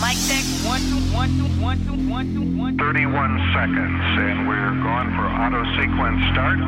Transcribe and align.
Mic 0.00 0.18
check. 0.26 0.44
One, 0.66 0.80
two, 0.80 0.98
one, 1.14 1.30
two, 1.38 1.46
one, 1.62 1.78
two, 1.86 2.10
one, 2.10 2.34
two, 2.34 2.58
one, 2.58 2.78
two. 2.78 2.84
31 2.84 3.38
seconds, 3.54 4.00
and 4.18 4.48
we're 4.48 4.74
going 4.82 5.14
for 5.14 5.26
auto 5.26 5.62
sequence 5.78 6.20
start. 6.32 6.58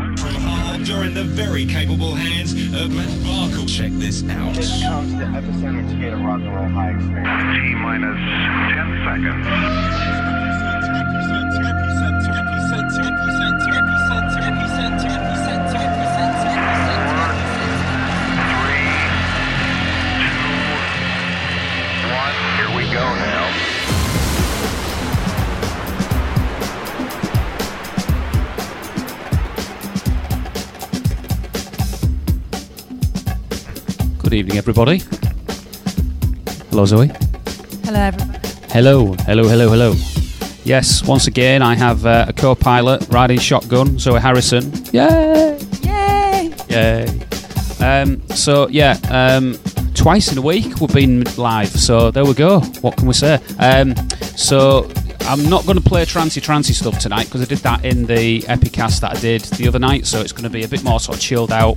You're 0.87 1.05
in 1.05 1.15
the 1.15 1.25
very 1.25 1.67
capable 1.67 2.15
hands 2.15 2.53
of 2.53 2.95
Matt 2.95 3.09
Barkle. 3.27 3.69
Check 3.69 3.91
this 3.93 4.23
out. 4.29 4.55
This 4.55 4.83
comes 4.83 5.13
the 5.17 5.25
epicenter 5.25 5.89
to 5.91 5.97
get 5.97 6.13
a 6.13 6.17
rock 6.17 6.41
and 6.41 6.55
roll 6.55 6.69
high 6.69 6.91
experience. 6.91 7.59
T 7.59 7.75
minus 7.75 8.19
10 8.71 9.03
seconds. 9.05 10.22
Good 34.33 34.39
evening, 34.39 34.57
everybody. 34.57 35.03
Hello, 36.71 36.87
Zoe. 36.87 37.11
Hello, 37.85 38.01
everybody. 38.01 38.49
Hello, 38.71 39.13
hello, 39.27 39.47
hello, 39.47 39.69
hello. 39.69 39.95
Yes, 40.65 41.05
once 41.05 41.27
again, 41.27 41.61
I 41.61 41.75
have 41.75 42.07
uh, 42.07 42.25
a 42.29 42.33
co 42.33 42.55
pilot 42.55 43.07
riding 43.11 43.39
shotgun, 43.39 43.99
Zoe 43.99 44.19
Harrison. 44.19 44.73
Yay! 44.91 45.59
Yay! 45.83 46.55
Yay! 46.71 47.21
Um, 47.81 48.27
so, 48.31 48.69
yeah, 48.69 48.97
um, 49.11 49.59
twice 49.93 50.33
in 50.33 50.39
a 50.39 50.41
week 50.41 50.81
we've 50.81 50.95
been 50.95 51.25
live, 51.37 51.69
so 51.69 52.11
there 52.11 52.25
we 52.25 52.33
go. 52.33 52.61
What 52.81 52.97
can 52.97 53.09
we 53.09 53.13
say? 53.13 53.39
Um, 53.59 53.95
so, 54.35 54.91
I'm 55.27 55.47
not 55.51 55.67
going 55.67 55.77
to 55.77 55.85
play 55.85 56.07
trancy 56.07 56.41
trancy 56.41 56.73
stuff 56.73 56.99
tonight 56.99 57.27
because 57.27 57.43
I 57.43 57.45
did 57.45 57.59
that 57.59 57.85
in 57.85 58.07
the 58.07 58.41
Epicast 58.43 59.01
that 59.01 59.15
I 59.15 59.21
did 59.21 59.43
the 59.43 59.69
other 59.69 59.79
night, 59.79 60.07
so 60.07 60.23
it's 60.23 60.33
going 60.33 60.45
to 60.45 60.51
be 60.51 60.65
a 60.65 60.69
bit 60.69 60.83
more 60.85 61.01
sort 61.01 61.19
of 61.19 61.23
chilled 61.23 61.53
out. 61.53 61.77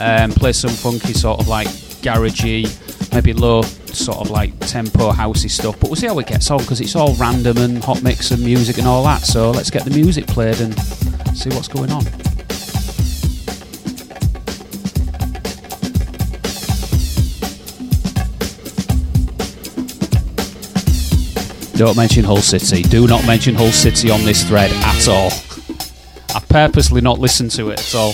Um, 0.00 0.30
play 0.30 0.52
some 0.52 0.70
funky 0.70 1.12
sort 1.12 1.40
of 1.40 1.48
like 1.48 1.68
garagey, 2.00 2.64
maybe 3.12 3.34
low 3.34 3.60
sort 3.60 4.18
of 4.18 4.30
like 4.30 4.58
tempo 4.60 5.10
housey 5.12 5.50
stuff. 5.50 5.78
But 5.78 5.90
we'll 5.90 5.96
see 5.96 6.06
how 6.06 6.18
it 6.18 6.26
gets 6.26 6.50
on 6.50 6.58
because 6.58 6.80
it's 6.80 6.96
all 6.96 7.14
random 7.14 7.58
and 7.58 7.84
hot 7.84 8.02
mix 8.02 8.30
and 8.30 8.42
music 8.42 8.78
and 8.78 8.86
all 8.86 9.04
that. 9.04 9.22
So 9.22 9.50
let's 9.50 9.70
get 9.70 9.84
the 9.84 9.90
music 9.90 10.26
played 10.26 10.60
and 10.60 10.74
see 11.36 11.50
what's 11.50 11.68
going 11.68 11.90
on. 11.90 12.04
Don't 21.76 21.96
mention 21.96 22.24
Hull 22.24 22.42
City. 22.42 22.82
Do 22.82 23.06
not 23.06 23.26
mention 23.26 23.54
Hull 23.54 23.72
City 23.72 24.10
on 24.10 24.22
this 24.24 24.46
thread 24.46 24.70
at 24.70 25.08
all. 25.08 25.30
I've 26.34 26.46
purposely 26.48 27.00
not 27.00 27.18
listened 27.18 27.50
to 27.52 27.70
it 27.70 27.80
at 27.80 27.94
all. 27.94 28.12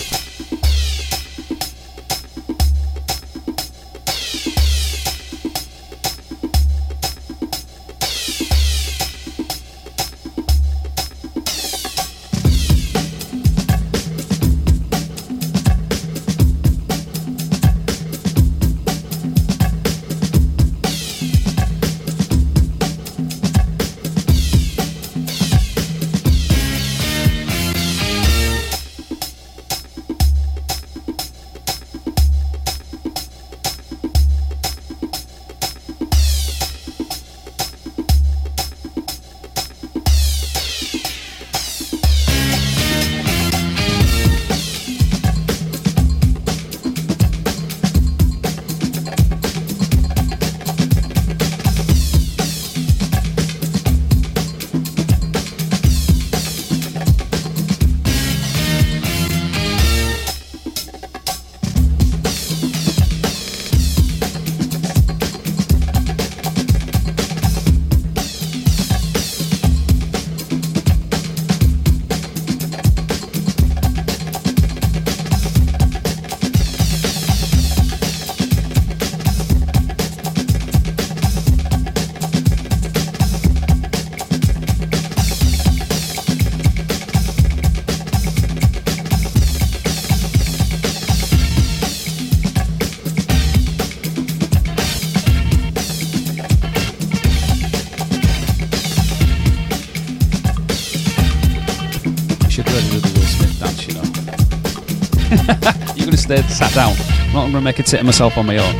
Stay 106.27 106.41
sat 106.41 106.73
down. 106.73 106.93
I'm 107.29 107.31
not 107.31 107.41
going 107.43 107.53
to 107.53 107.61
make 107.61 107.79
a 107.79 107.83
tit 107.83 108.01
of 108.01 108.05
myself 108.05 108.37
on 108.37 108.45
my 108.47 108.57
own. 108.57 108.75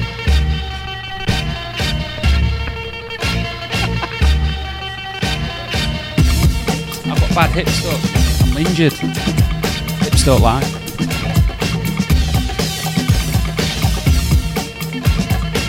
I've 7.09 7.19
got 7.21 7.29
bad 7.33 7.51
hips, 7.51 7.83
though. 7.83 8.51
I'm 8.51 8.57
injured. 8.57 8.91
Hips 8.91 10.25
don't 10.25 10.41
lie. 10.41 10.61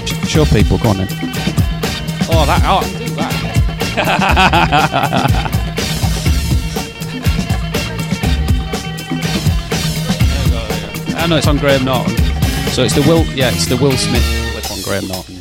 Sh- 0.04 0.28
Show 0.28 0.44
people, 0.46 0.78
go 0.78 0.88
on 0.88 0.96
then. 0.96 1.08
Oh, 2.30 2.44
that, 2.44 2.60
oh, 2.66 2.78
I 2.80 2.84
can 2.90 3.06
do 3.06 3.14
that. 3.94 5.54
Know 11.28 11.36
it's 11.36 11.46
on 11.46 11.58
Graham 11.58 11.84
Norton. 11.84 12.16
So 12.72 12.84
it's 12.84 12.94
the 12.94 13.02
Will, 13.02 13.22
yeah, 13.34 13.50
it's 13.50 13.66
the 13.66 13.76
Will 13.76 13.92
Smith 13.92 14.24
clip 14.52 14.70
on 14.70 14.82
Graham 14.82 15.08
Norton. 15.08 15.37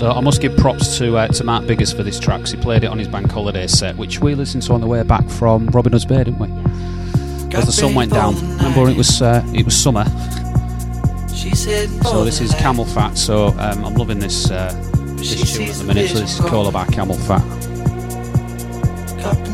So 0.00 0.10
I 0.10 0.20
must 0.22 0.40
give 0.40 0.56
props 0.56 0.96
to 0.96 1.18
uh, 1.18 1.28
to 1.28 1.44
Mark 1.44 1.66
Biggers 1.66 1.92
for 1.92 2.02
this 2.02 2.18
track 2.18 2.40
'cause 2.40 2.52
he 2.52 2.56
played 2.56 2.84
it 2.84 2.86
on 2.86 2.98
his 2.98 3.06
bank 3.06 3.30
holiday 3.30 3.66
set, 3.66 3.98
which 3.98 4.18
we 4.18 4.34
listened 4.34 4.62
to 4.62 4.72
on 4.72 4.80
the 4.80 4.86
way 4.86 5.02
back 5.02 5.28
from 5.28 5.66
Robin 5.66 5.92
Hood's 5.92 6.06
Bay, 6.06 6.24
didn't 6.24 6.38
we? 6.38 6.48
As 7.54 7.66
the 7.66 7.72
sun 7.72 7.94
went 7.94 8.10
down. 8.10 8.34
Remember, 8.56 8.88
it 8.88 8.96
was 8.96 9.20
uh, 9.20 9.44
it 9.52 9.66
was 9.66 9.76
summer. 9.76 10.06
So 11.26 12.24
this 12.24 12.40
is 12.40 12.54
Camelphat. 12.54 13.18
So 13.18 13.48
um, 13.58 13.84
I'm 13.84 13.94
loving 13.94 14.20
this 14.20 14.50
uh, 14.50 14.72
this 15.18 15.34
tune 15.52 15.68
at 15.68 15.74
the 15.74 15.84
minute. 15.84 16.08
So 16.08 16.20
this 16.20 16.40
is 16.40 16.46
Cola 16.46 16.72
by 16.72 16.86
Camelphat. 16.86 17.44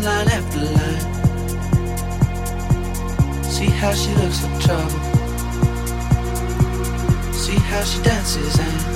Line 0.05 0.29
after 0.29 0.61
line. 0.61 1.00
See 3.43 3.67
how 3.67 3.93
she 3.93 4.15
looks 4.15 4.45
like 4.45 4.61
trouble. 4.62 4.91
See 7.33 7.57
how 7.57 7.83
she 7.83 8.00
dances 8.05 8.57
and 8.61 8.96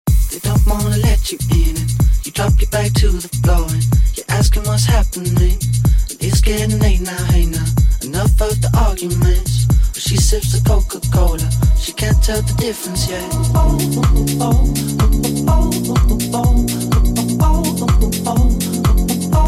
they 0.31 0.39
don't 0.39 0.65
wanna 0.65 0.95
let 0.97 1.31
you 1.31 1.37
in. 1.51 1.75
And 1.75 2.25
you 2.25 2.31
drop 2.31 2.53
your 2.59 2.69
back 2.69 2.93
to 2.93 3.09
the 3.09 3.27
floor 3.43 3.67
and 3.67 3.83
you're 4.15 4.25
asking 4.29 4.63
what's 4.63 4.85
happening. 4.85 5.59
And 6.07 6.17
it's 6.23 6.39
getting 6.39 6.79
late 6.79 7.01
now, 7.01 7.23
hey 7.25 7.45
now. 7.45 7.65
Enough 8.01 8.39
of 8.39 8.61
the 8.61 8.71
arguments. 8.79 9.65
But 9.65 10.01
she 10.01 10.15
sips 10.15 10.53
the 10.53 10.61
Coca 10.67 11.01
Cola. 11.11 11.43
She 11.77 11.91
can't 11.91 12.15
tell 12.23 12.41
the 12.41 12.53
difference 12.55 13.09
yet. 13.09 13.27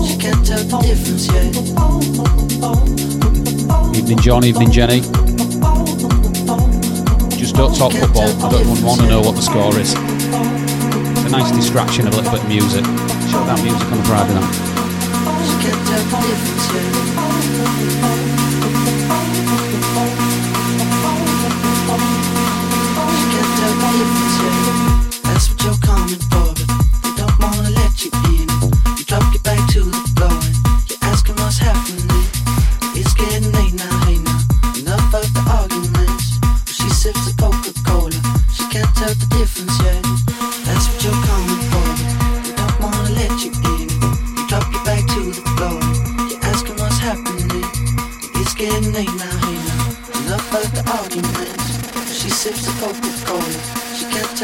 She 0.04 0.18
can't 0.20 0.46
tell 0.46 0.64
the 0.68 0.78
difference 0.84 1.28
yet. 1.32 1.56
Evening, 3.96 4.20
John. 4.20 4.44
Evening, 4.44 4.72
Jenny. 4.72 5.00
Just 7.40 7.56
don't 7.56 7.74
talk 7.76 7.94
football. 7.94 8.30
I 8.44 8.52
don't 8.52 8.84
want 8.84 9.00
to 9.02 9.08
know 9.08 9.22
what 9.22 9.36
the 9.36 9.42
score 9.42 9.78
is. 9.80 10.13
A 11.26 11.30
nice 11.30 11.52
distraction, 11.52 12.06
of 12.08 12.14
a 12.14 12.18
little 12.18 12.32
bit 12.32 12.42
of 12.42 12.48
music. 12.48 12.84
That 12.84 13.62
music 13.64 13.92
on 13.92 13.98
a 13.98 14.04
Friday 14.04 14.34
night. 14.34 14.74
The 39.04 39.28
difference, 39.38 39.80
yeah. 39.84 40.03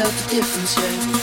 She 0.00 0.06
the 0.06 0.28
difference 0.30 0.78
yet. 0.78 1.20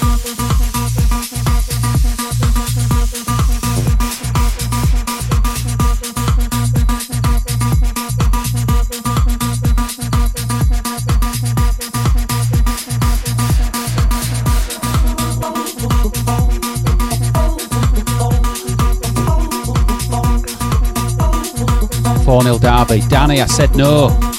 0 22.43 22.59
Derby. 22.59 23.01
Danny, 23.09 23.41
I 23.41 23.47
said 23.47 23.75
no. 23.75 24.36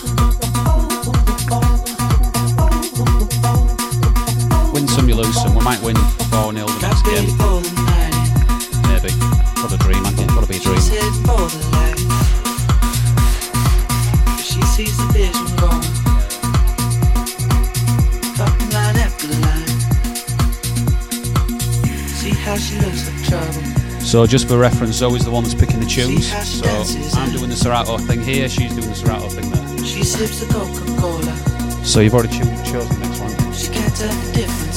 might 5.69 5.83
win 5.83 5.97
4 6.33 6.55
0 6.55 6.67
the 6.67 6.81
next 6.81 7.05
game. 7.05 7.29
Maybe. 8.89 9.13
Got 9.61 9.71
a 9.71 9.77
dream, 9.77 10.07
I 10.07 10.13
think. 10.17 10.31
Got 10.31 10.45
to 10.45 10.49
be 10.49 10.57
a 10.57 10.61
dream. 10.61 10.81
She 14.41 14.63
sees 14.73 14.97
the 14.97 15.05
vision 15.13 15.45
gone. 15.61 15.83
Fucking 18.39 18.71
line 18.71 18.97
after 18.97 19.29
line. 19.45 19.69
See 22.17 22.31
how 22.31 22.57
she 22.57 22.77
looks 22.81 23.05
like 23.07 23.21
trouble. 23.29 24.01
So 24.01 24.27
just 24.27 24.49
for 24.49 24.57
reference, 24.57 24.95
Zoe's 24.95 25.27
the 25.27 25.31
one 25.31 25.43
that's 25.43 25.55
picking 25.55 25.81
the 25.81 25.87
tunes. 25.87 26.29
So 26.49 26.67
I'm 27.19 27.31
doing 27.31 27.51
the 27.51 27.57
Serato 27.57 27.99
thing 27.99 28.23
here, 28.23 28.49
she's 28.49 28.73
doing 28.73 28.89
the 28.89 28.95
Serato 28.95 29.29
thing 29.29 29.51
there. 29.51 29.85
She 29.85 30.03
sips 30.03 30.41
the 30.41 30.47
Coca-Cola. 30.51 31.37
So 31.85 32.01
you've 32.01 32.15
already 32.15 32.39
chosen 32.39 33.01
the 33.01 33.07
next 33.07 33.21
one. 33.21 33.53
She 33.53 33.69
can't 33.69 33.95
tell 33.95 34.09
the 34.09 34.33
difference. 34.33 34.68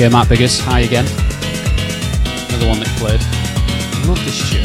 Okay, 0.00 0.08
Matt 0.08 0.30
Biggers, 0.30 0.58
hi 0.58 0.80
again. 0.80 1.04
Another 2.48 2.68
one 2.68 2.80
that 2.80 2.88
played. 2.96 3.20
Love 4.08 4.16
this 4.24 4.48
tune. 4.48 4.64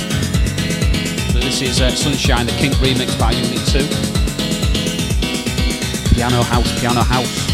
So 1.34 1.40
this 1.42 1.62
is 1.62 1.82
uh, 1.82 1.92
Sunshine, 1.92 2.46
the 2.46 2.54
Kink 2.54 2.74
remix 2.76 3.20
by 3.20 3.32
Unit 3.32 3.60
2. 3.68 3.84
Piano 6.16 6.42
House, 6.42 6.80
Piano 6.80 7.02
House. 7.02 7.45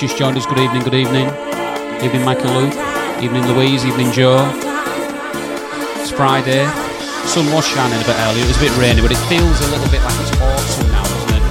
Just 0.00 0.16
joined 0.16 0.34
us, 0.34 0.46
good 0.46 0.58
evening, 0.58 0.82
good 0.82 0.94
evening. 0.94 1.26
Evening, 2.02 2.24
Michael. 2.24 2.64
Evening, 3.22 3.44
Louise. 3.48 3.84
Evening, 3.84 4.10
Joe. 4.12 4.50
It's 6.00 6.10
Friday. 6.10 6.64
Sun 7.28 7.52
was 7.52 7.66
shining 7.66 8.00
a 8.00 8.04
bit 8.06 8.16
earlier. 8.16 8.42
It 8.42 8.48
was 8.48 8.56
a 8.56 8.60
bit 8.60 8.76
rainy, 8.78 9.02
but 9.02 9.12
it 9.12 9.18
feels 9.28 9.60
a 9.60 9.68
little 9.68 9.90
bit 9.90 10.00
like 10.02 10.18
it's 10.20 10.32
autumn 10.40 10.90
now, 10.90 11.02
doesn't 11.02 11.36
it? 11.36 11.42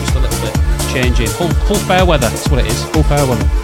Just 0.00 0.16
a 0.16 0.18
little 0.18 0.40
bit 0.40 0.54
changing. 0.94 1.26
Full, 1.26 1.50
full 1.66 1.76
fair 1.76 2.06
weather. 2.06 2.30
That's 2.30 2.48
what 2.48 2.64
it 2.64 2.72
is. 2.72 2.84
Full 2.86 3.02
fair 3.02 3.26
weather. 3.26 3.63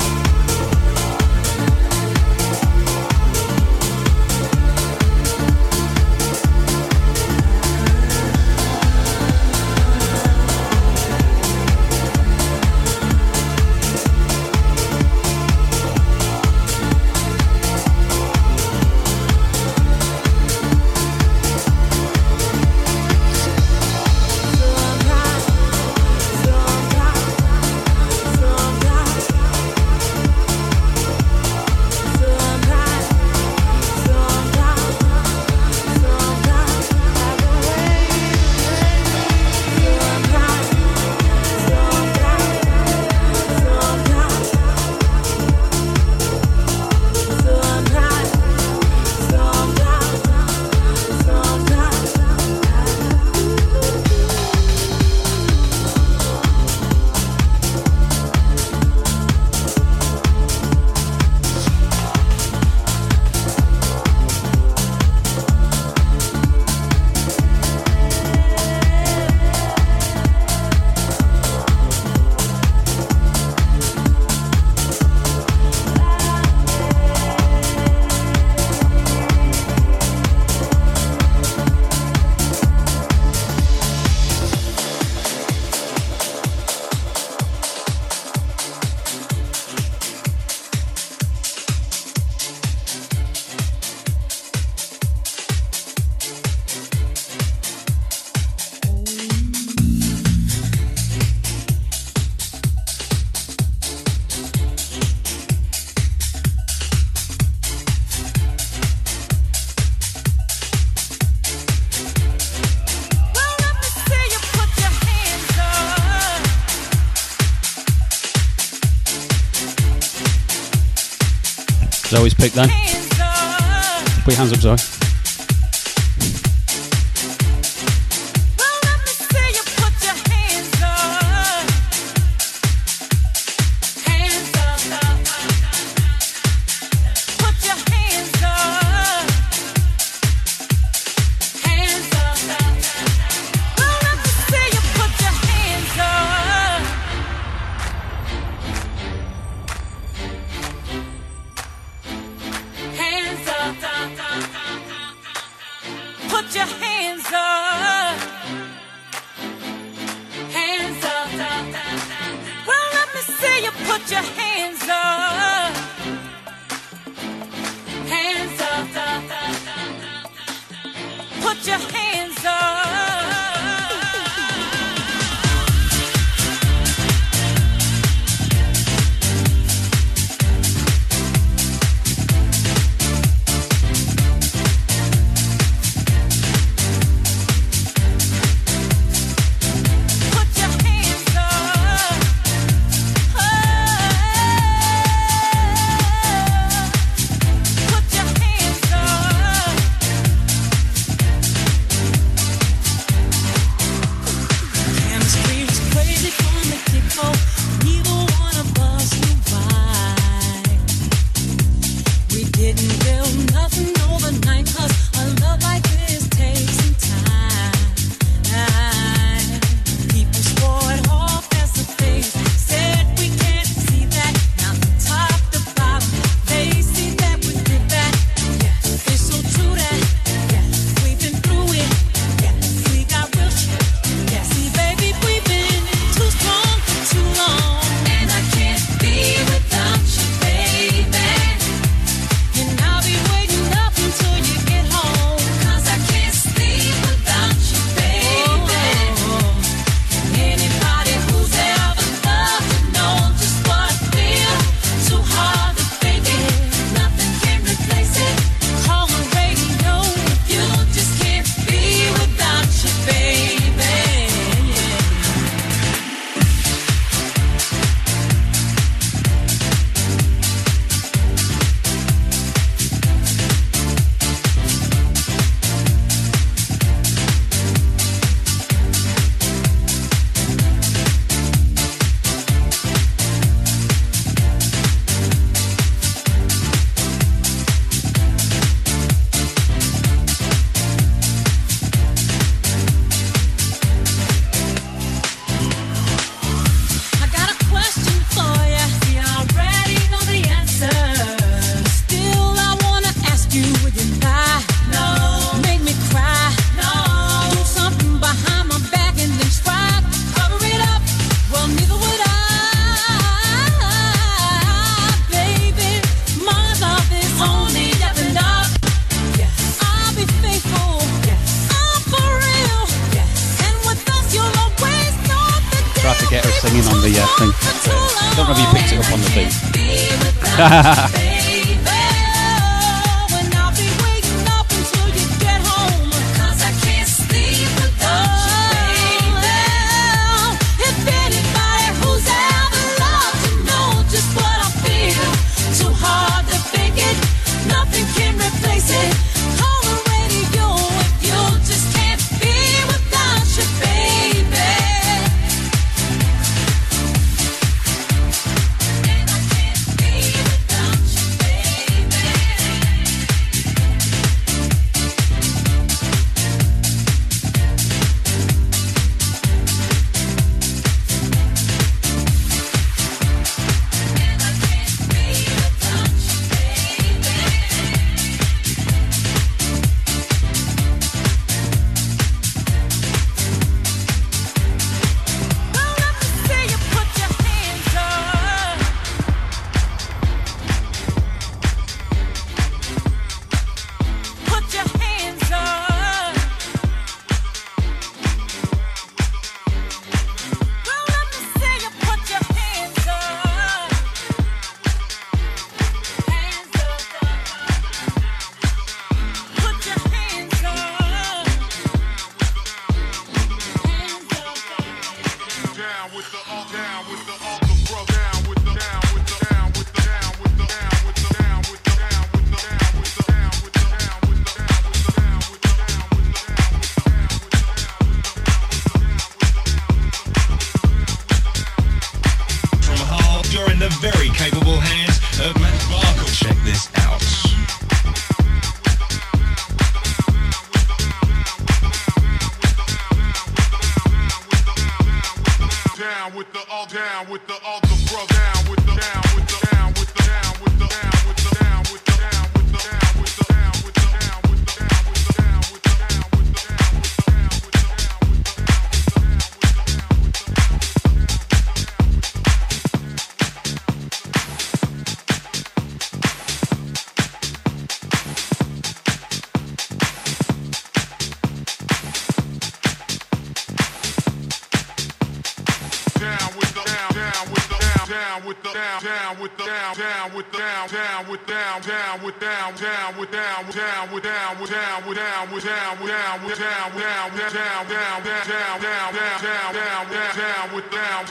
Pick 122.40 122.52
then. 122.52 122.79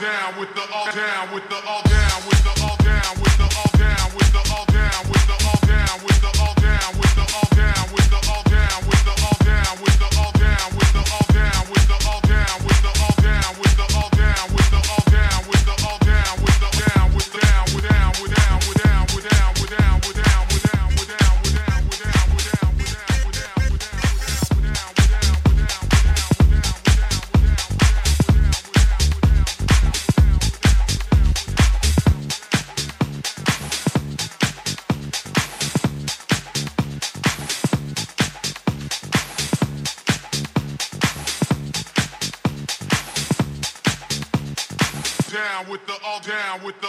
down 0.00 0.36
with 0.38 0.54
the 0.54 0.62
all 0.72 0.90
down 0.92 1.32
with 1.32 1.48
the 1.48 1.56
all 1.66 1.82
down 1.82 2.26
with 2.26 2.44
the 2.44 2.64
all 2.64 2.76
down 2.76 3.20
with 3.20 3.29
down 46.50 46.64
with 46.64 46.80
the 46.80 46.88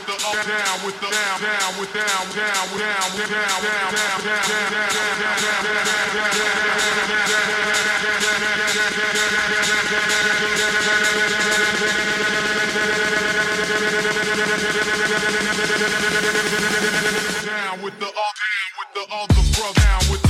with 0.00 0.20
the 0.20 0.26
up 0.26 0.46
down 0.46 0.80
with 0.84 1.00
the 1.00 1.08
down 1.10 1.40
down 1.40 1.78
with 1.78 1.92
down 1.92 2.24
down 2.32 2.64
down 2.80 3.00
down 3.00 3.10
down 3.10 3.10
down 3.10 3.36
down 4.70 4.96
down 5.20 5.80
down 17.44 17.82
with 17.82 17.98
the 17.98 18.06
all 18.06 18.34
down 18.40 18.70
with 18.78 18.90
the 18.94 19.02
other 19.14 19.44
brother 19.52 19.80
down 19.80 20.00
with 20.10 20.22
the 20.22 20.29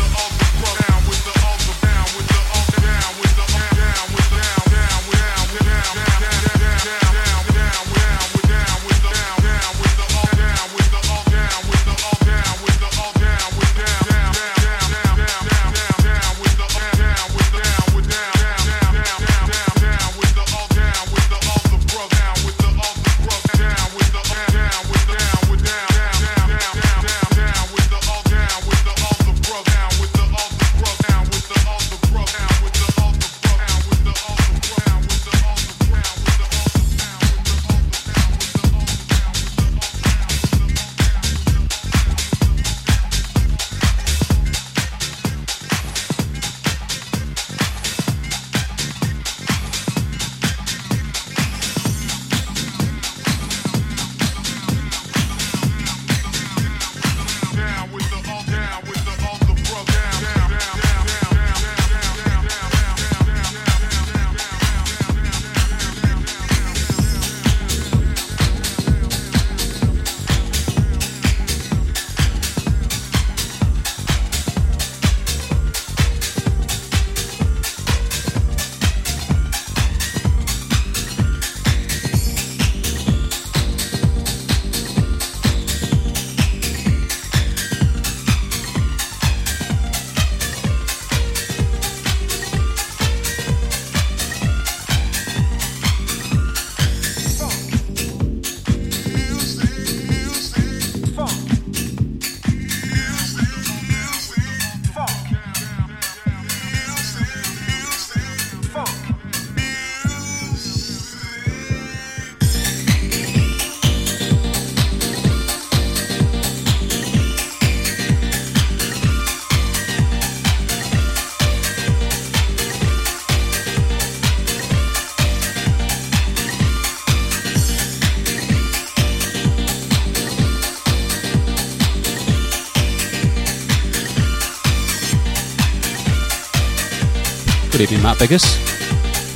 Good 137.80 137.96
evening, 137.96 138.02
Matt 138.02 138.18
Biggers. 138.18 138.44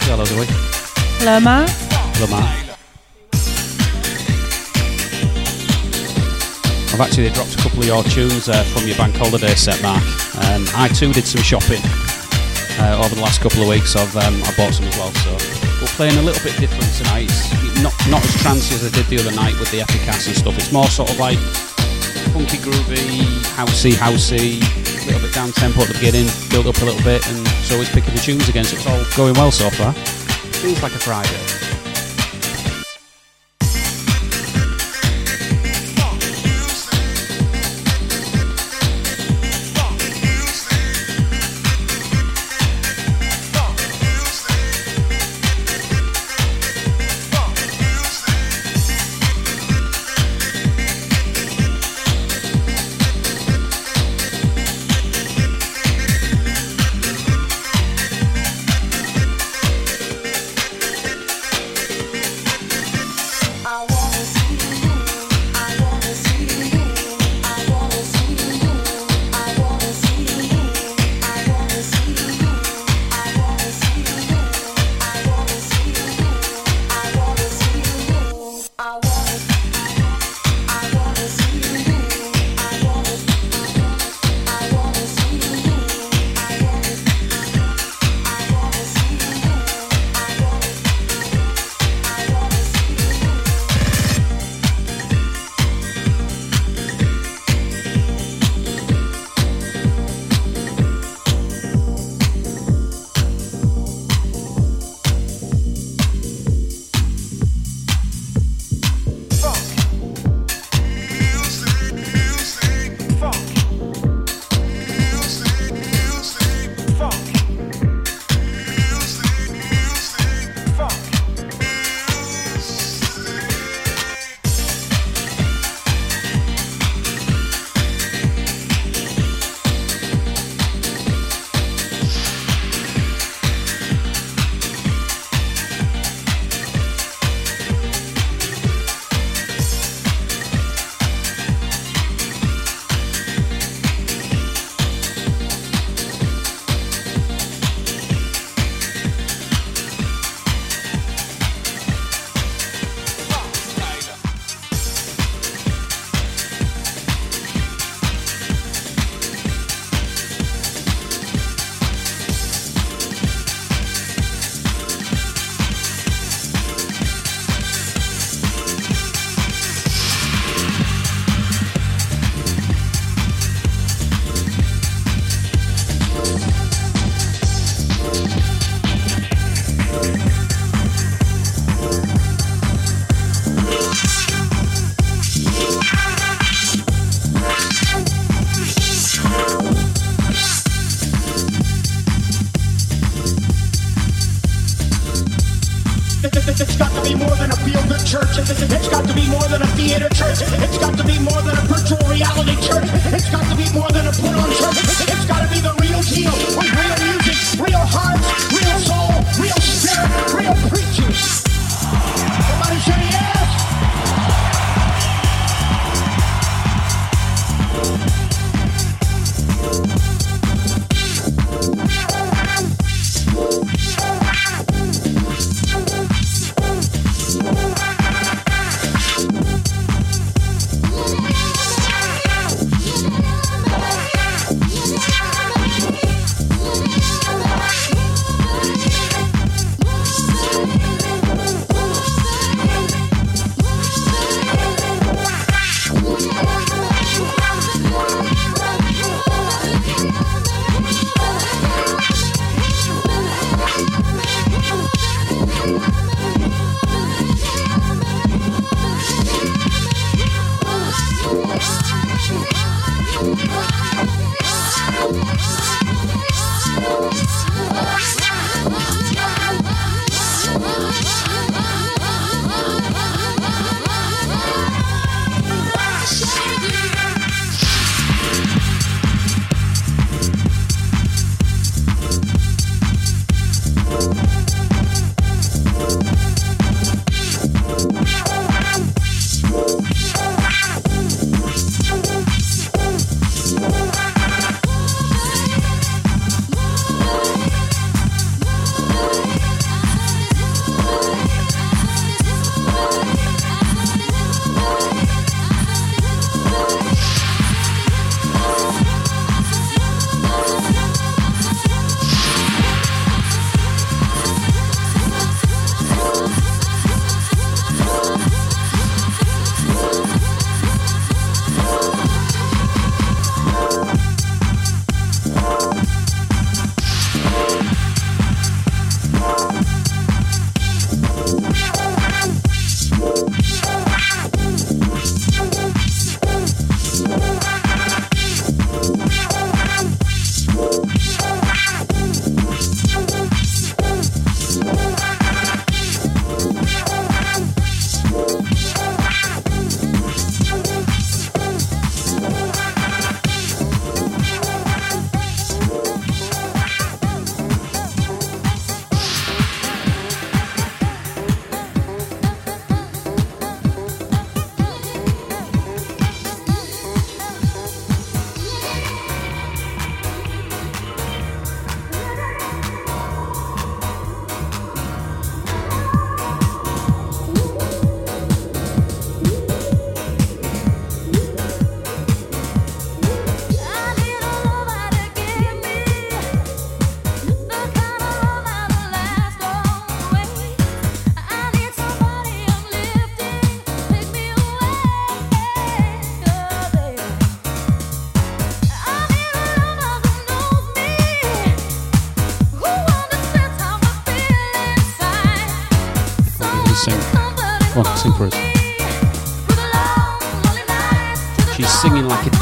Hello, 0.05 0.22
Zoe. 0.26 0.45
Hello, 1.16 1.40
Matt. 1.40 1.64
Hello, 2.12 2.28
Matt. 2.28 2.76
I've 6.92 7.01
actually 7.01 7.30
dropped 7.30 7.57
a 7.57 7.62
couple 7.64 7.80
of 7.80 7.86
your 7.86 8.05
tunes 8.05 8.51
uh, 8.51 8.62
from 8.64 8.84
your 8.84 9.01
bank 9.01 9.16
holiday 9.16 9.55
set, 9.55 9.80
Mark. 9.80 10.05
Um, 10.45 10.68
I 10.76 10.92
too 10.92 11.11
did 11.14 11.24
some 11.24 11.40
shopping 11.40 11.80
uh, 12.84 13.01
over 13.01 13.14
the 13.16 13.22
last 13.24 13.40
couple 13.40 13.62
of 13.62 13.68
weeks. 13.72 13.97
I've 13.97 14.12
um, 14.12 14.36
I 14.45 14.53
bought 14.61 14.76
some 14.76 14.92
as 14.92 14.97
well, 15.01 15.09
so 15.24 15.32
we're 15.80 15.97
playing 15.97 16.20
a 16.20 16.22
little 16.22 16.45
bit 16.45 16.61
different 16.61 16.92
tonight. 17.01 17.32
It's 17.32 17.80
not 17.80 17.97
not 18.12 18.20
as 18.20 18.36
trancy 18.45 18.76
as 18.76 18.84
I 18.84 18.92
did 18.92 19.09
the 19.09 19.24
other 19.24 19.32
night 19.32 19.57
with 19.57 19.72
the 19.72 19.80
Epicast 19.80 20.28
and 20.28 20.36
stuff. 20.36 20.53
It's 20.61 20.70
more 20.70 20.92
sort 20.92 21.09
of 21.09 21.16
like 21.16 21.40
funky, 22.36 22.61
groovy, 22.61 23.24
housey, 23.57 23.97
housey, 23.97 24.61
a 24.61 25.07
little 25.09 25.24
bit 25.24 25.32
down 25.32 25.49
tempo 25.57 25.80
at 25.80 25.88
the 25.88 25.95
beginning, 25.97 26.28
build 26.53 26.68
up 26.68 26.76
a 26.82 26.84
little 26.84 27.01
bit, 27.09 27.24
and 27.32 27.40
so 27.64 27.78
he's 27.78 27.88
picking 27.88 28.12
the 28.14 28.20
tunes 28.20 28.48
again. 28.48 28.64
So 28.64 28.76
it's 28.76 28.86
all 28.86 29.16
going 29.16 29.34
well 29.34 29.50
so 29.50 29.70
far. 29.70 29.92
Feels 29.92 30.82
like 30.82 30.92
a 30.92 30.98
Friday. 30.98 31.63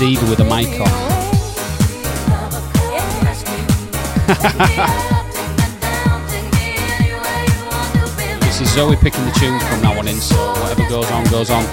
diva 0.03 0.29
with 0.29 0.41
a 0.41 0.45
mic 0.45 0.67
this 8.41 8.61
is 8.61 8.73
Zoe 8.73 8.97
picking 8.97 9.25
the 9.25 9.31
tunes 9.31 9.63
from 9.69 9.81
now 9.81 9.97
on 9.97 10.09
in, 10.09 10.17
so 10.17 10.35
whatever 10.55 10.89
goes 10.89 11.09
on, 11.13 11.25
goes 11.27 11.51
on. 11.51 11.65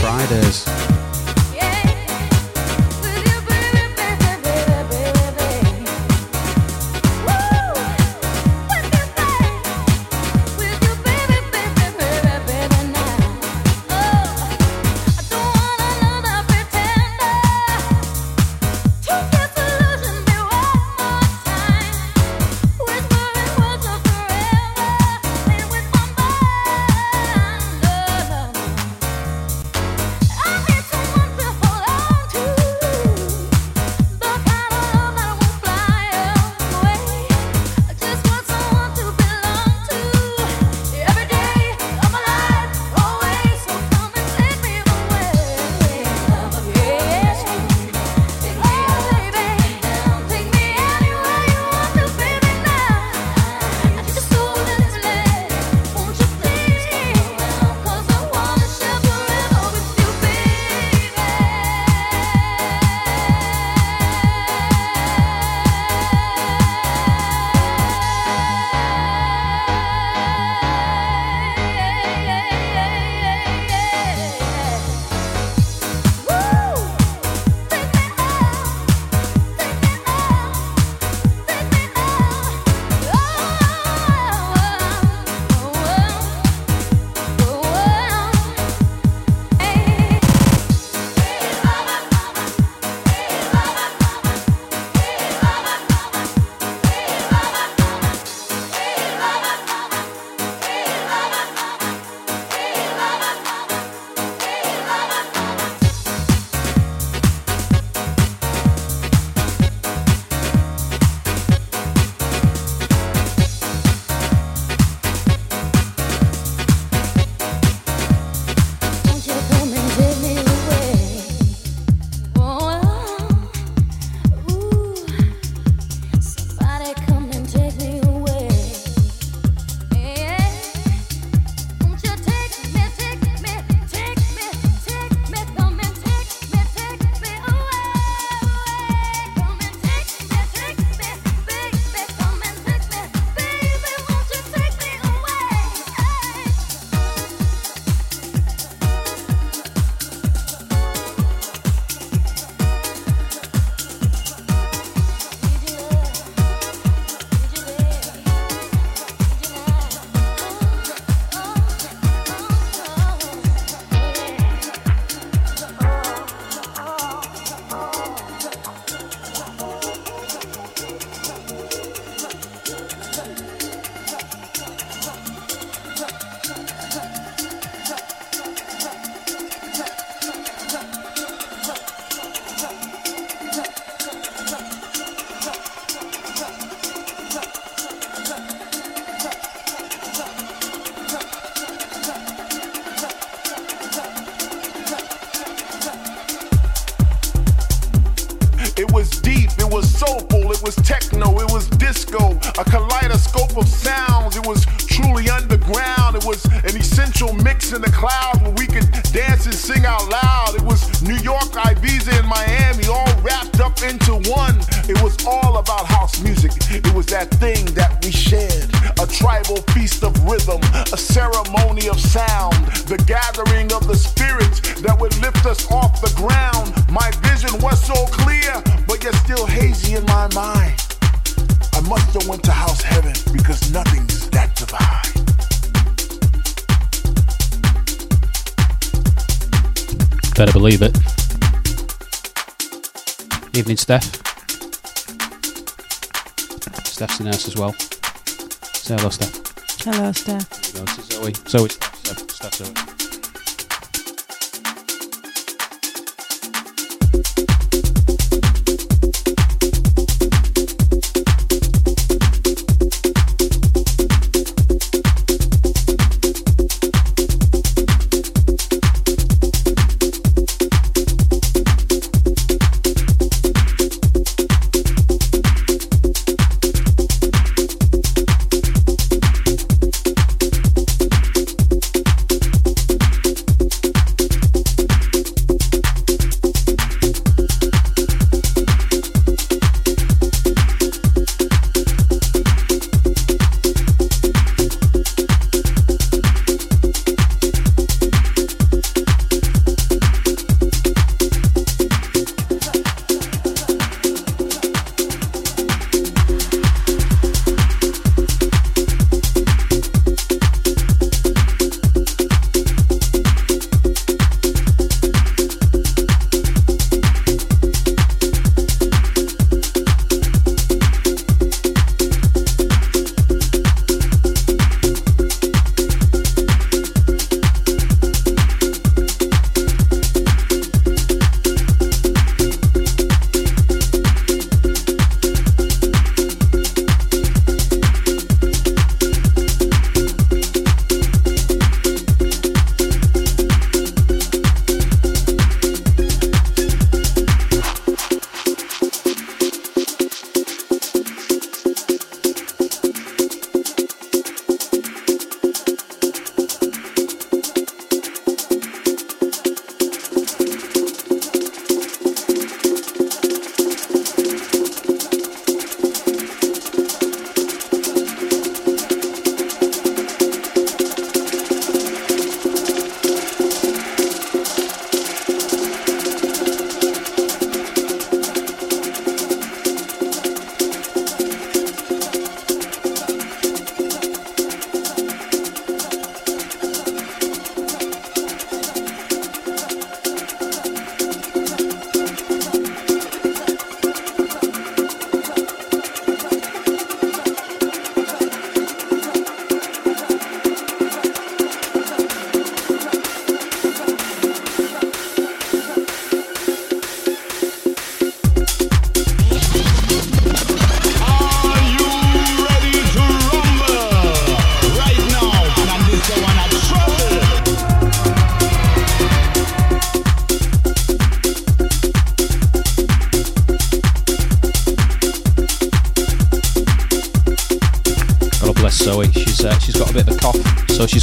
Fridays. 0.00 0.81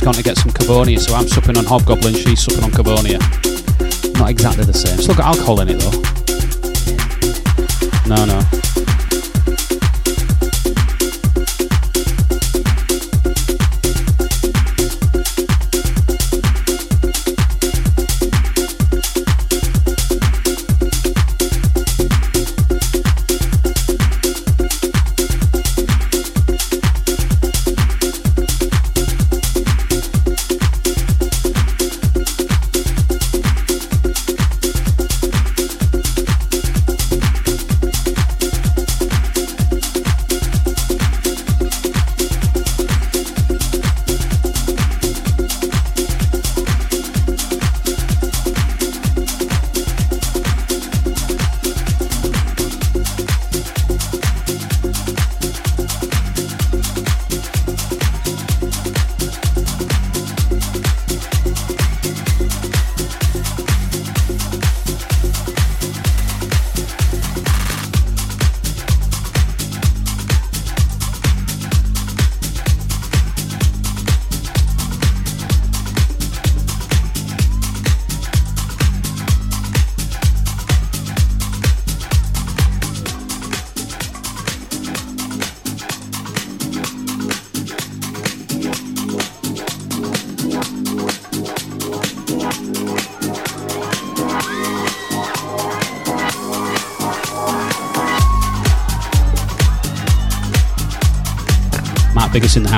on 0.10 0.16
to 0.16 0.24
get 0.24 0.38
some 0.38 0.52
Cavonia, 0.52 1.00
so 1.00 1.14
I'm 1.14 1.28
supping 1.28 1.56
on 1.56 1.66
Hobgoblin, 1.66 2.16
she's 2.16 2.42
supping 2.42 2.64
on 2.64 2.72
Cavonia. 2.72 3.20
Not 4.18 4.32
exactly 4.32 4.66
the 4.66 4.74
same. 4.74 4.98
Still 4.98 5.14
got 5.14 5.36
alcohol 5.36 5.62
in 5.62 5.70
it 5.70 5.80
though. 5.80 5.92
No, 8.16 8.26
no. 8.26 8.59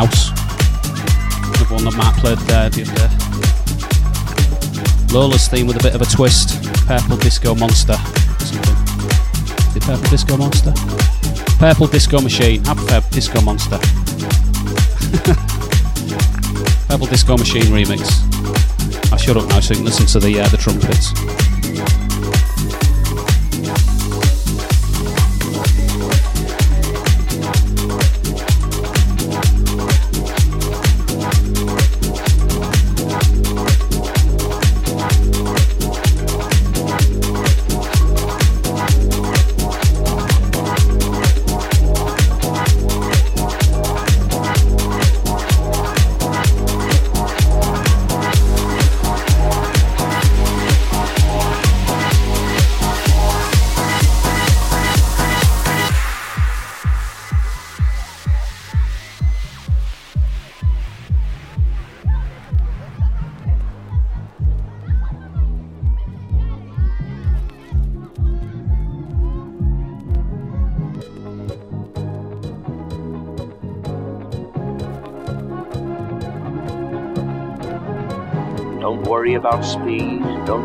In 0.01 0.07
the 0.07 1.67
one 1.69 1.85
that 1.85 1.93
Mark 1.95 2.15
played 2.15 2.39
there 2.49 2.71
the 2.71 2.81
other. 2.89 3.09
Lola's 5.13 5.47
theme 5.47 5.67
with 5.67 5.77
a 5.77 5.83
bit 5.83 5.93
of 5.93 6.01
a 6.01 6.05
twist. 6.05 6.59
Purple 6.87 7.17
Disco 7.17 7.53
Monster. 7.53 7.93
Something. 8.39 8.75
Is 9.77 9.85
Purple 9.85 10.09
Disco 10.09 10.37
Monster? 10.37 10.73
Purple 11.59 11.85
Disco 11.85 12.19
Machine. 12.19 12.65
Happy 12.65 12.83
Purple 12.87 13.11
Disco 13.11 13.41
Monster. 13.41 13.77
Purple 16.87 17.05
Disco 17.05 17.37
Machine 17.37 17.65
remix. 17.65 18.01
I 19.13 19.17
shut 19.17 19.37
up 19.37 19.47
now 19.49 19.59
so 19.59 19.75
you 19.75 19.81
can 19.81 19.85
listen 19.85 20.07
to 20.07 20.19
the 20.19 20.39
uh, 20.39 20.47
the 20.47 20.57
trumpets. 20.57 21.13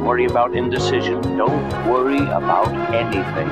Worry 0.06 0.26
about 0.26 0.54
indecision. 0.54 1.20
Don't 1.36 1.68
worry 1.90 2.22
about 2.40 2.68
anything. 2.94 3.50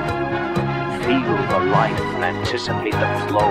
Feel 1.03 1.35
the 1.51 1.59
life 1.69 1.99
and 2.15 2.23
anticipate 2.23 2.93
the 2.93 3.25
flow 3.27 3.44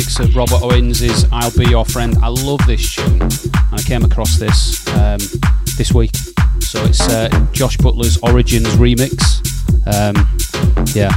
of 0.00 0.34
Robert 0.34 0.62
Owens' 0.62 1.26
"I'll 1.30 1.50
Be 1.50 1.66
Your 1.68 1.84
Friend." 1.84 2.16
I 2.22 2.28
love 2.28 2.60
this 2.66 2.94
tune, 2.94 3.20
and 3.20 3.50
I 3.72 3.82
came 3.82 4.02
across 4.04 4.38
this 4.38 4.86
um, 4.96 5.18
this 5.76 5.92
week. 5.92 6.10
So 6.60 6.82
it's 6.84 7.00
uh, 7.00 7.28
Josh 7.52 7.76
Butler's 7.76 8.16
Origins 8.22 8.68
remix. 8.76 9.20
Um, 9.86 10.14
yeah, 10.94 11.10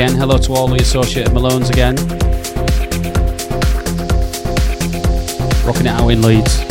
again. 0.02 0.16
Hello 0.16 0.38
to 0.38 0.54
all 0.54 0.66
the 0.66 0.76
associated 0.76 1.30
Malones 1.34 1.68
again. 1.68 1.94
Rocking 5.62 5.84
it 5.84 5.88
out 5.88 6.08
in 6.08 6.22
Leeds. 6.22 6.69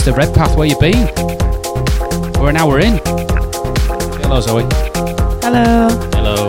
Mr. 0.00 0.16
Redpath, 0.16 0.56
where 0.56 0.66
you 0.66 0.80
been? 0.80 1.12
We're 2.40 2.48
an 2.48 2.56
hour 2.56 2.80
in. 2.80 2.96
Hello, 4.24 4.40
Zoe. 4.40 4.64
Hello. 5.44 5.92
Hello. 6.16 6.48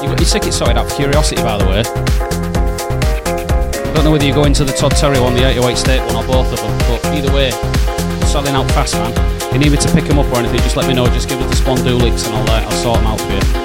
You 0.00 0.08
got 0.08 0.18
your 0.18 0.26
ticket 0.26 0.54
sorted 0.54 0.78
out 0.78 0.88
for 0.88 0.96
curiosity, 0.96 1.42
by 1.42 1.58
the 1.58 1.66
way. 1.66 1.82
I 1.84 1.92
don't 3.92 4.04
know 4.04 4.10
whether 4.10 4.24
you're 4.24 4.34
going 4.34 4.54
to 4.54 4.64
the 4.64 4.72
Todd 4.72 4.92
Terry 4.92 5.20
one, 5.20 5.34
the 5.34 5.46
808 5.46 5.76
State 5.76 6.00
one, 6.06 6.16
or 6.16 6.24
both 6.26 6.50
of 6.54 6.58
them, 6.58 6.72
but 6.88 7.04
either 7.14 7.30
way, 7.34 7.50
selling 8.32 8.54
out 8.54 8.70
fast, 8.70 8.94
man. 8.94 9.12
If 9.42 9.52
you 9.52 9.58
need 9.58 9.72
me 9.72 9.76
to 9.76 9.92
pick 9.92 10.04
them 10.04 10.18
up 10.18 10.32
or 10.32 10.38
anything, 10.38 10.60
just 10.60 10.76
let 10.78 10.88
me 10.88 10.94
know. 10.94 11.06
Just 11.08 11.28
give 11.28 11.38
us 11.42 11.50
the 11.50 11.56
Spondulix 11.62 12.24
and 12.24 12.34
I'll, 12.34 12.48
uh, 12.48 12.62
I'll 12.64 12.70
sort 12.70 12.96
them 12.96 13.08
out 13.08 13.20
for 13.20 13.30
you. 13.30 13.63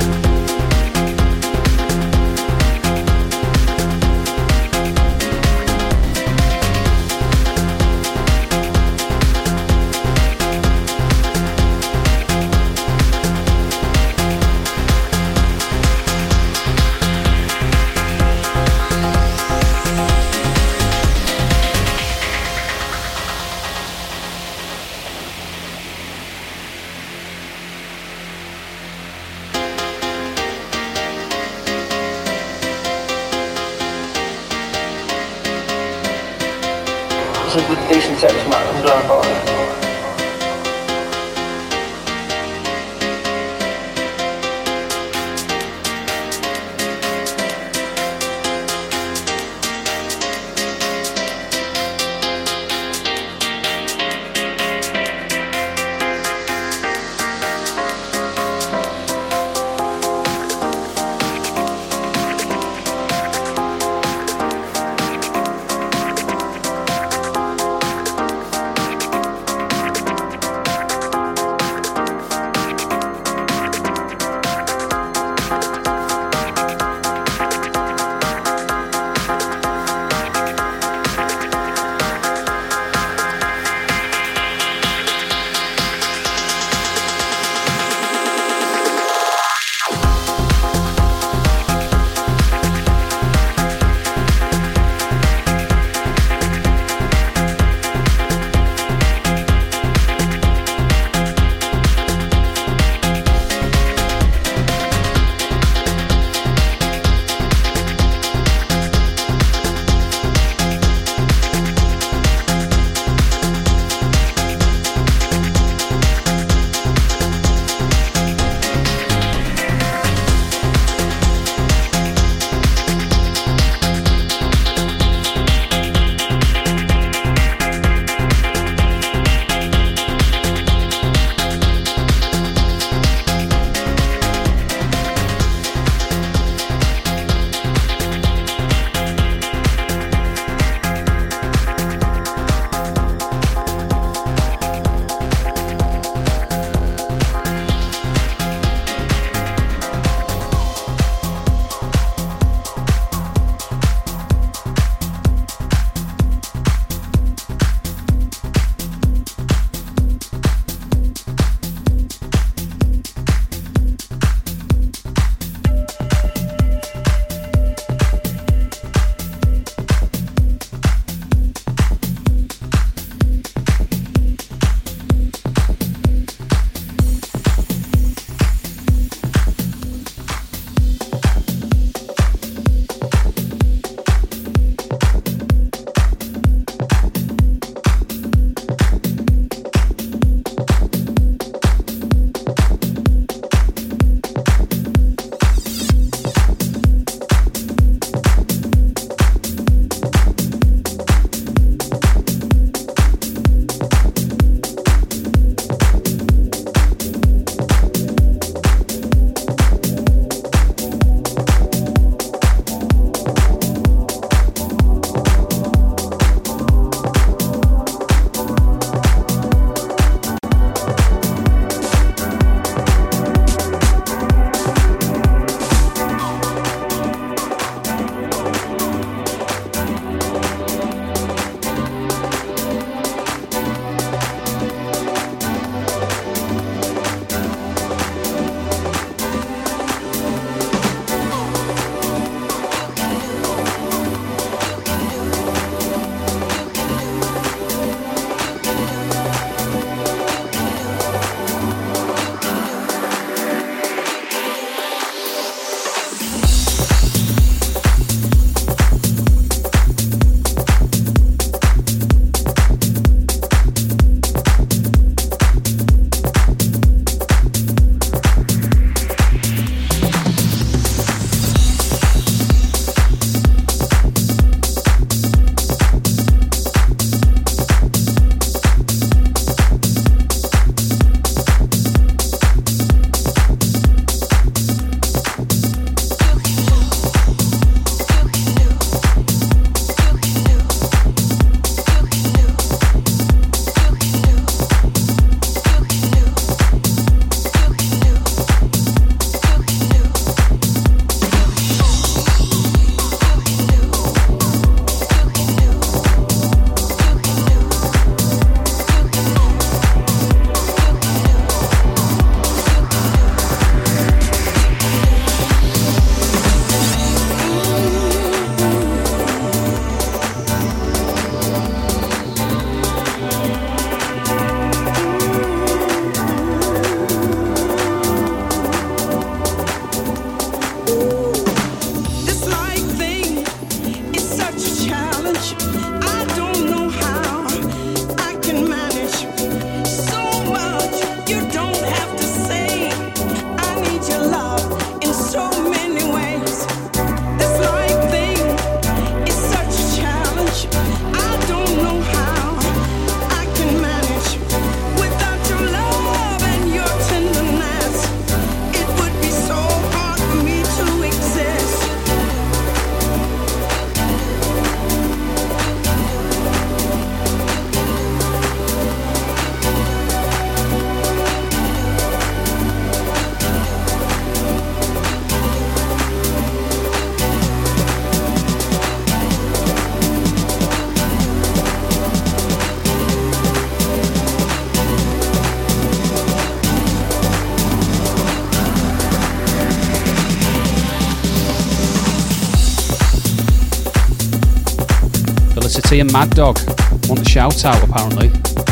See 395.89 396.01
and 396.01 396.13
Mad 396.13 396.29
Dog 396.35 396.59
want 397.07 397.19
a 397.19 397.27
shout 397.27 397.65
out 397.65 397.83
apparently. 397.83 398.29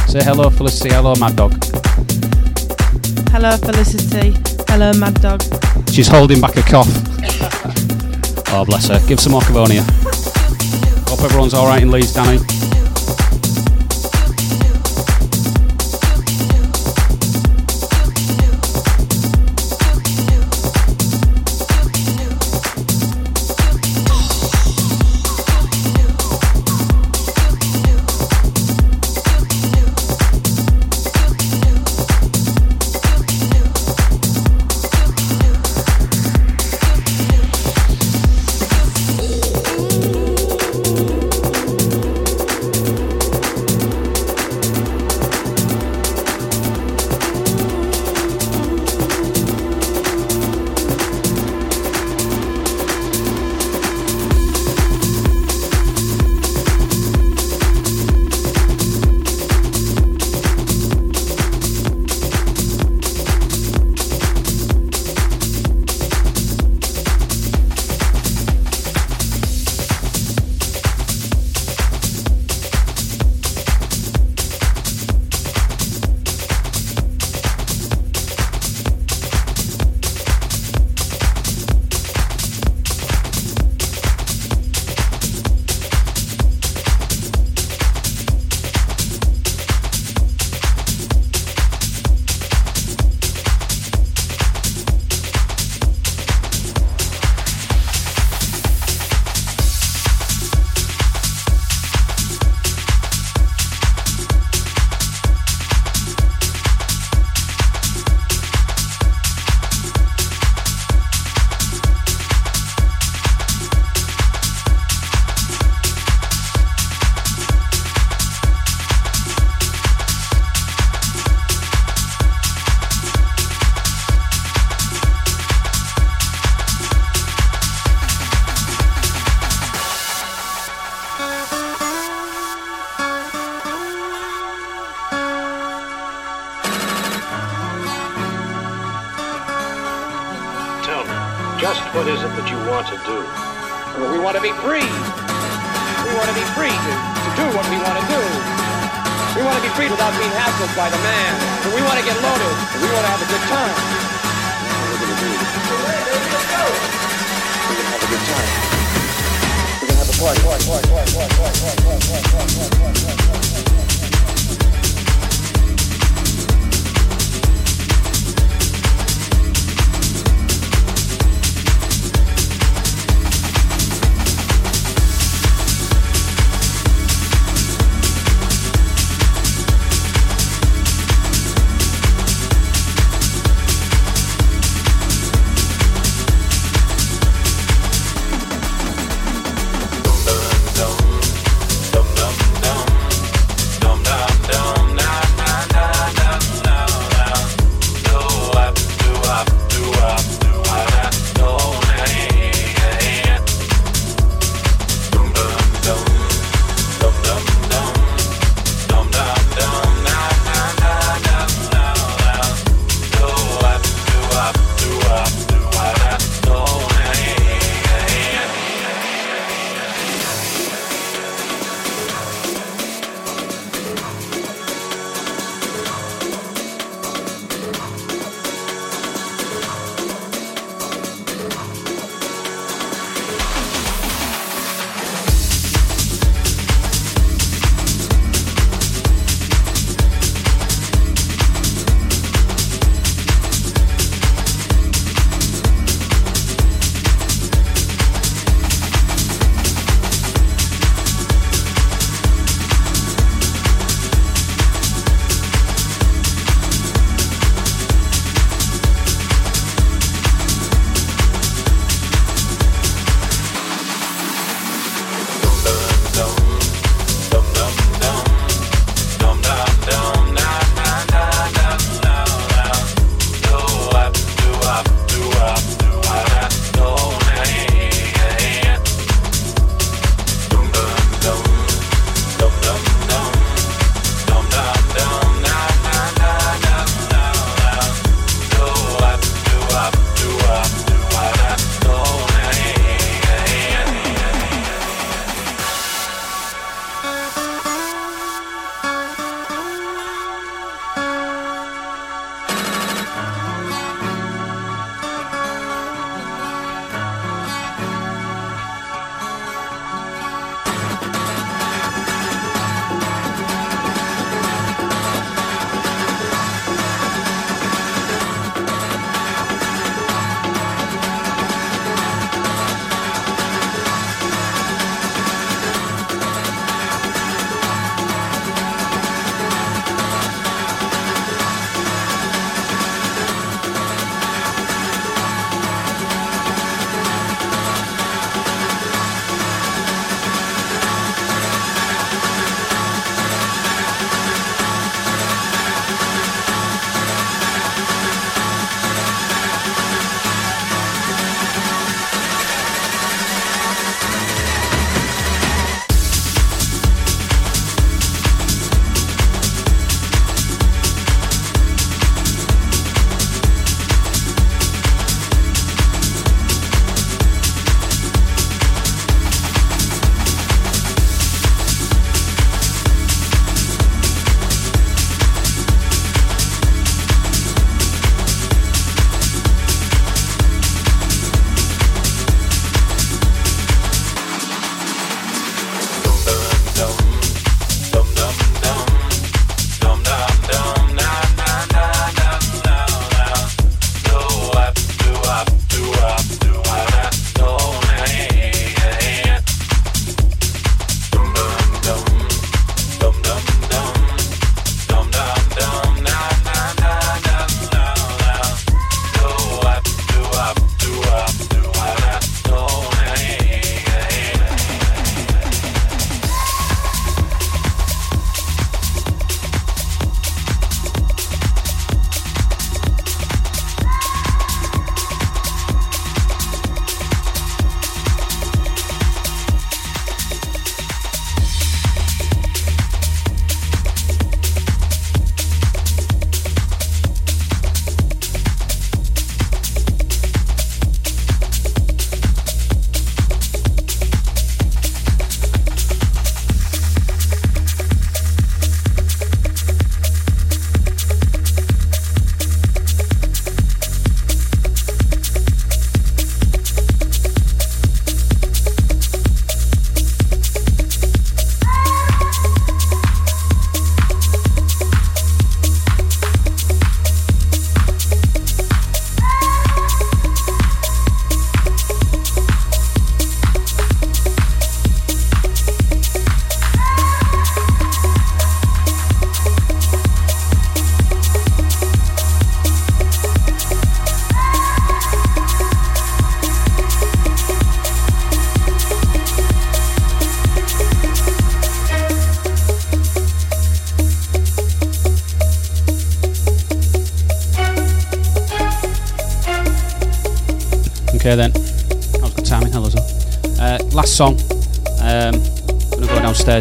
Say 0.08 0.24
hello, 0.24 0.52
Felicity. 0.52 0.94
Hello, 0.94 1.16
Mad 1.16 1.36
Dog. 1.36 1.52
Hello, 3.32 3.58
Felicity. 3.58 4.38
Hello, 4.68 4.94
Mad 4.94 5.20
Dog. 5.20 5.42
She's 5.90 6.08
holding 6.08 6.40
back 6.40 6.56
a 6.58 6.62
cough. 6.62 6.88
oh, 8.54 8.66
bless 8.68 8.90
her. 8.90 9.00
Give 9.08 9.20
some 9.20 9.32
Macedonia. 9.32 9.82
Hope 11.10 11.24
everyone's 11.24 11.56
alright 11.56 11.82
in 11.82 11.90
Leeds, 11.90 12.14
Danny. 12.14 12.38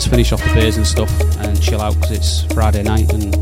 Gonna 0.04 0.22
go 0.22 0.26
downstairs, 0.26 0.30
finish 0.30 0.32
off 0.32 0.42
the 0.44 0.60
beers 0.60 0.76
and 0.76 0.86
stuff, 0.86 1.10
and 1.38 1.60
chill 1.62 1.80
out 1.80 1.94
because 1.94 2.10
it's 2.10 2.54
Friday 2.54 2.82
night 2.82 3.12
and 3.12 3.34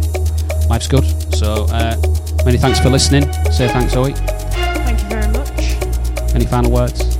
life's 0.69 0.89
good. 0.89 1.05
So 1.35 1.67
uh, 1.71 1.97
many 2.45 2.59
thanks 2.59 2.81
for 2.81 2.91
listening. 2.91 3.31
Say 3.53 3.69
thanks, 3.69 3.93
Zoe. 3.93 4.13
Thank 4.13 5.03
you 5.03 5.09
very 5.09 5.29
much. 5.33 6.35
Any 6.35 6.47
final 6.47 6.71
words? 6.71 7.17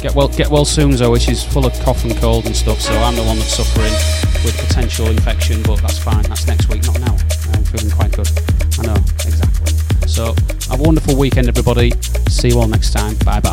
Get 0.00 0.14
well, 0.14 0.28
get 0.28 0.50
well 0.50 0.64
soon, 0.64 0.96
Zoe. 0.96 1.18
She's 1.18 1.44
full 1.44 1.66
of 1.66 1.72
cough 1.80 2.04
and 2.04 2.16
cold 2.16 2.46
and 2.46 2.56
stuff, 2.56 2.80
so 2.80 2.92
I'm 2.92 3.14
the 3.16 3.22
one 3.22 3.38
that's 3.38 3.54
suffering 3.54 3.92
with 4.44 4.56
potential 4.68 5.06
infection, 5.06 5.62
but 5.62 5.80
that's 5.80 5.98
fine. 5.98 6.22
That's 6.24 6.46
next 6.46 6.68
week, 6.68 6.84
not 6.86 7.00
now. 7.00 7.16
I'm 7.54 7.64
feeling 7.64 7.90
quite 7.90 8.12
good. 8.12 8.28
I 8.80 8.86
know, 8.86 8.96
exactly. 9.26 9.72
So 10.08 10.34
have 10.70 10.80
a 10.80 10.82
wonderful 10.82 11.16
weekend, 11.16 11.48
everybody. 11.48 11.92
See 12.28 12.48
you 12.48 12.58
all 12.58 12.68
next 12.68 12.92
time. 12.92 13.16
Bye 13.24 13.40
bye. 13.40 13.51